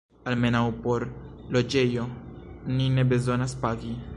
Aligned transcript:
Almenaŭ 0.29 0.61
por 0.85 1.05
loĝejo 1.57 2.07
ni 2.79 2.89
ne 2.97 3.07
bezonas 3.13 3.55
pagi. 3.67 3.95